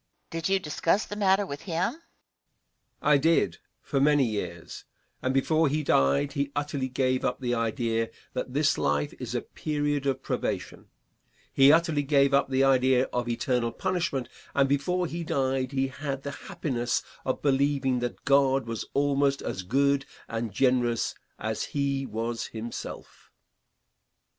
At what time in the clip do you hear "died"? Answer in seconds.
5.83-6.31, 15.23-15.71